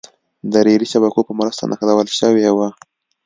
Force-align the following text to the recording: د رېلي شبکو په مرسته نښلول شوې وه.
د 0.51 0.53
رېلي 0.65 0.87
شبکو 0.93 1.21
په 1.27 1.33
مرسته 1.39 1.63
نښلول 1.69 2.07
شوې 2.19 2.49
وه. 2.57 2.67